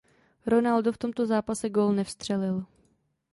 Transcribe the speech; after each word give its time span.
Ronaldo 0.49 0.89
v 0.91 0.97
tomto 0.97 1.25
zápase 1.25 1.69
gól 1.69 1.93
nevstřelil. 1.93 2.65